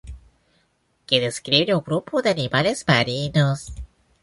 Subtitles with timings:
[1.05, 3.71] Que describe un grupo de animales marinos.